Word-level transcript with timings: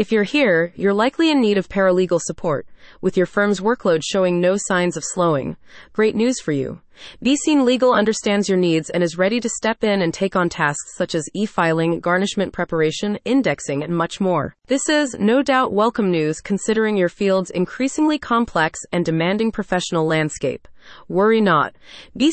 If 0.00 0.10
you're 0.10 0.22
here, 0.22 0.72
you're 0.76 0.94
likely 0.94 1.30
in 1.30 1.42
need 1.42 1.58
of 1.58 1.68
paralegal 1.68 2.20
support, 2.22 2.66
with 3.02 3.18
your 3.18 3.26
firm's 3.26 3.60
workload 3.60 4.00
showing 4.02 4.40
no 4.40 4.56
signs 4.56 4.96
of 4.96 5.04
slowing. 5.04 5.58
Great 5.92 6.16
news 6.16 6.40
for 6.40 6.52
you. 6.52 6.80
Seen 7.44 7.66
Legal 7.66 7.92
understands 7.92 8.48
your 8.48 8.56
needs 8.56 8.88
and 8.88 9.02
is 9.02 9.18
ready 9.18 9.40
to 9.40 9.48
step 9.50 9.84
in 9.84 10.00
and 10.00 10.14
take 10.14 10.36
on 10.36 10.48
tasks 10.48 10.96
such 10.96 11.14
as 11.14 11.28
e 11.34 11.44
filing, 11.44 12.00
garnishment 12.00 12.54
preparation, 12.54 13.18
indexing, 13.26 13.82
and 13.82 13.94
much 13.94 14.22
more. 14.22 14.56
This 14.68 14.88
is, 14.88 15.16
no 15.20 15.42
doubt, 15.42 15.74
welcome 15.74 16.10
news 16.10 16.40
considering 16.40 16.96
your 16.96 17.10
field's 17.10 17.50
increasingly 17.50 18.18
complex 18.18 18.80
and 18.92 19.04
demanding 19.04 19.52
professional 19.52 20.06
landscape. 20.06 20.66
Worry 21.08 21.40
not. 21.40 21.74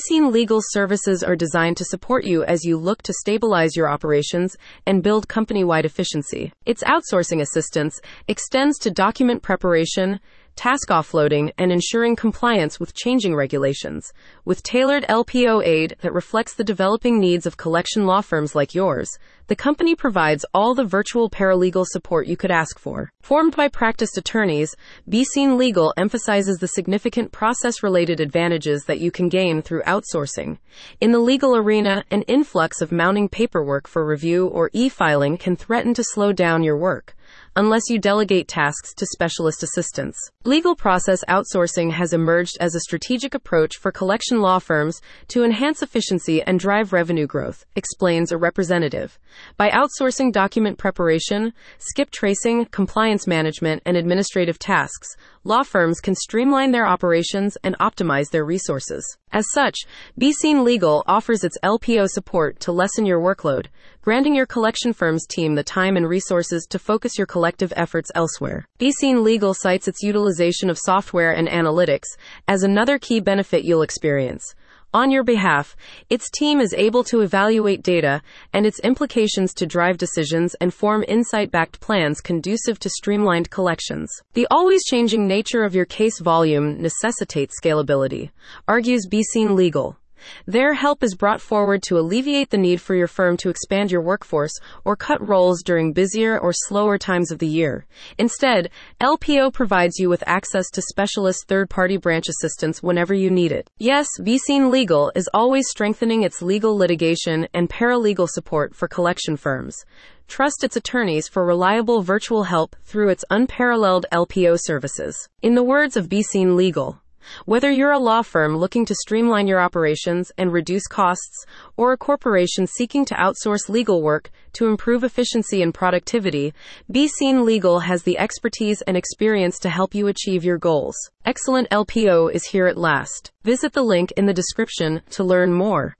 Seen 0.07 0.31
Legal 0.31 0.59
services 0.61 1.23
are 1.23 1.35
designed 1.35 1.77
to 1.77 1.85
support 1.85 2.23
you 2.23 2.43
as 2.43 2.63
you 2.63 2.77
look 2.77 3.01
to 3.03 3.13
stabilize 3.13 3.75
your 3.75 3.89
operations 3.89 4.55
and 4.85 5.03
build 5.03 5.27
company 5.27 5.63
wide 5.63 5.85
efficiency. 5.85 6.53
Its 6.65 6.83
outsourcing 6.83 7.41
assistance 7.41 7.99
extends 8.27 8.77
to 8.79 8.91
document 8.91 9.41
preparation, 9.41 10.19
task 10.57 10.89
offloading, 10.89 11.51
and 11.57 11.71
ensuring 11.71 12.15
compliance 12.15 12.79
with 12.79 12.95
changing 12.95 13.35
regulations, 13.35 14.11
with 14.43 14.63
tailored 14.63 15.05
LPO 15.07 15.63
aid 15.63 15.95
that 16.01 16.13
reflects 16.13 16.55
the 16.55 16.63
developing 16.63 17.19
needs 17.19 17.45
of 17.45 17.57
collection 17.57 18.05
law 18.05 18.21
firms 18.21 18.55
like 18.55 18.73
yours. 18.73 19.09
The 19.47 19.55
company 19.55 19.95
provides 19.95 20.45
all 20.53 20.73
the 20.73 20.83
virtual 20.83 21.29
paralegal 21.29 21.85
support 21.87 22.27
you 22.27 22.35
could 22.35 22.51
ask 22.51 22.79
for. 22.79 23.11
Formed 23.27 23.57
by 23.57 23.67
practiced 23.67 24.17
attorneys, 24.17 24.73
Be 25.09 25.25
Legal 25.35 25.93
emphasizes 25.97 26.59
the 26.59 26.67
significant 26.69 27.33
process 27.33 27.83
related 27.83 28.21
advantages 28.21 28.85
that 28.85 29.01
you 29.01 29.11
can 29.11 29.27
gain 29.27 29.61
through 29.61 29.81
outsourcing. 29.81 30.59
In 31.01 31.11
the 31.11 31.19
legal 31.19 31.53
arena, 31.53 32.05
an 32.09 32.21
influx 32.21 32.79
of 32.79 32.93
mounting 32.93 33.27
paperwork 33.27 33.85
for 33.85 34.05
review 34.07 34.47
or 34.47 34.69
e 34.71 34.87
filing 34.87 35.37
can 35.37 35.57
threaten 35.57 35.93
to 35.95 36.05
slow 36.05 36.31
down 36.31 36.63
your 36.63 36.77
work 36.77 37.17
unless 37.55 37.89
you 37.89 37.97
delegate 37.97 38.47
tasks 38.47 38.93
to 38.93 39.05
specialist 39.07 39.63
assistants. 39.63 40.17
Legal 40.45 40.75
process 40.75 41.23
outsourcing 41.27 41.91
has 41.91 42.13
emerged 42.13 42.55
as 42.59 42.75
a 42.75 42.79
strategic 42.81 43.33
approach 43.33 43.77
for 43.77 43.91
collection 43.91 44.41
law 44.41 44.59
firms 44.59 45.01
to 45.27 45.43
enhance 45.43 45.81
efficiency 45.81 46.41
and 46.43 46.59
drive 46.59 46.93
revenue 46.93 47.25
growth, 47.25 47.65
explains 47.75 48.31
a 48.31 48.37
representative. 48.37 49.17
By 49.57 49.69
outsourcing 49.69 50.31
document 50.31 50.77
preparation, 50.77 51.51
skip 51.79 52.11
tracing, 52.11 52.65
compliance 52.65 53.16
management, 53.25 53.81
and 53.85 53.95
administrative 53.95 54.59
tasks, 54.59 55.15
law 55.45 55.63
firms 55.63 56.01
can 56.01 56.13
streamline 56.13 56.71
their 56.71 56.85
operations 56.85 57.57
and 57.63 57.77
optimize 57.79 58.29
their 58.29 58.43
resources. 58.45 59.17
As 59.31 59.45
such, 59.53 59.77
BeeSeen 60.19 60.63
Legal 60.63 61.03
offers 61.07 61.43
its 61.43 61.57
LPO 61.63 62.09
support 62.09 62.59
to 62.59 62.71
lessen 62.71 63.05
your 63.05 63.19
workload, 63.19 63.67
granting 64.01 64.35
your 64.35 64.45
collection 64.45 64.93
firm's 64.93 65.25
team 65.25 65.55
the 65.55 65.63
time 65.63 65.97
and 65.97 66.07
resources 66.07 66.67
to 66.69 66.79
focus 66.79 67.17
your 67.17 67.27
collective 67.27 67.73
efforts 67.75 68.11
elsewhere. 68.13 68.67
BeeSeen 68.79 69.23
Legal 69.23 69.53
cites 69.53 69.87
its 69.87 70.03
utilization 70.03 70.69
of 70.69 70.77
software 70.77 71.31
and 71.31 71.47
analytics 71.47 72.17
as 72.47 72.63
another 72.63 72.99
key 72.99 73.19
benefit 73.19 73.63
you'll 73.63 73.81
experience. 73.81 74.53
On 74.93 75.11
your 75.11 75.23
behalf, 75.23 75.75
its 76.09 76.29
team 76.29 76.61
is 76.61 76.73
able 76.73 77.03
to 77.05 77.19
evaluate 77.19 77.83
data 77.83 78.21
and 78.53 78.65
its 78.65 78.79
implications 78.79 79.53
to 79.55 79.65
drive 79.65 79.97
decisions 79.97 80.55
and 80.61 80.73
form 80.73 81.03
insight 81.07 81.51
backed 81.51 81.81
plans 81.81 82.21
conducive 82.21 82.79
to 82.79 82.89
streamlined 82.89 83.49
collections. 83.49 84.09
The 84.33 84.47
always 84.49 84.85
changing 84.85 85.27
nature 85.27 85.63
of 85.63 85.75
your 85.75 85.85
case 85.85 86.19
volume 86.19 86.81
necessitates 86.81 87.59
scalability, 87.61 88.31
argues 88.67 89.07
BeeSeen 89.07 89.55
Legal. 89.55 89.97
Their 90.45 90.73
help 90.73 91.03
is 91.03 91.15
brought 91.15 91.41
forward 91.41 91.83
to 91.83 91.97
alleviate 91.97 92.49
the 92.49 92.57
need 92.57 92.81
for 92.81 92.95
your 92.95 93.07
firm 93.07 93.37
to 93.37 93.49
expand 93.49 93.91
your 93.91 94.01
workforce 94.01 94.53
or 94.85 94.95
cut 94.95 95.25
roles 95.27 95.63
during 95.63 95.93
busier 95.93 96.37
or 96.39 96.51
slower 96.53 96.97
times 96.97 97.31
of 97.31 97.39
the 97.39 97.47
year. 97.47 97.85
Instead, 98.17 98.69
LPO 99.01 99.53
provides 99.53 99.99
you 99.99 100.09
with 100.09 100.23
access 100.25 100.69
to 100.71 100.81
specialist 100.81 101.47
third 101.47 101.69
party 101.69 101.97
branch 101.97 102.27
assistance 102.29 102.81
whenever 102.81 103.13
you 103.13 103.29
need 103.29 103.51
it. 103.51 103.69
Yes, 103.77 104.07
BeeSeen 104.19 104.71
Legal 104.71 105.11
is 105.15 105.29
always 105.33 105.67
strengthening 105.69 106.23
its 106.23 106.41
legal 106.41 106.75
litigation 106.75 107.47
and 107.53 107.69
paralegal 107.69 108.29
support 108.29 108.75
for 108.75 108.87
collection 108.87 109.37
firms. 109.37 109.85
Trust 110.27 110.63
its 110.63 110.75
attorneys 110.75 111.29
for 111.29 111.45
reliable 111.45 112.01
virtual 112.01 112.43
help 112.43 112.75
through 112.83 113.09
its 113.09 113.23
unparalleled 113.29 114.05
LPO 114.11 114.59
services. 114.61 115.29
In 115.41 115.55
the 115.55 115.63
words 115.63 115.95
of 115.95 116.09
BeeSeen 116.09 116.55
Legal, 116.55 116.99
whether 117.45 117.71
you're 117.71 117.91
a 117.91 117.99
law 117.99 118.21
firm 118.21 118.57
looking 118.57 118.85
to 118.85 118.95
streamline 118.95 119.47
your 119.47 119.59
operations 119.59 120.31
and 120.37 120.51
reduce 120.51 120.87
costs, 120.87 121.45
or 121.75 121.93
a 121.93 121.97
corporation 121.97 122.67
seeking 122.67 123.05
to 123.05 123.15
outsource 123.15 123.69
legal 123.69 124.01
work 124.01 124.29
to 124.53 124.67
improve 124.67 125.03
efficiency 125.03 125.61
and 125.61 125.73
productivity, 125.73 126.53
BeeSeen 126.91 127.45
Legal 127.45 127.79
has 127.79 128.03
the 128.03 128.17
expertise 128.17 128.81
and 128.83 128.97
experience 128.97 129.59
to 129.59 129.69
help 129.69 129.95
you 129.95 130.07
achieve 130.07 130.43
your 130.43 130.57
goals. 130.57 130.95
Excellent 131.25 131.69
LPO 131.69 132.33
is 132.33 132.45
here 132.45 132.67
at 132.67 132.77
last. 132.77 133.31
Visit 133.43 133.73
the 133.73 133.83
link 133.83 134.11
in 134.17 134.25
the 134.25 134.33
description 134.33 135.01
to 135.11 135.23
learn 135.23 135.53
more. 135.53 135.95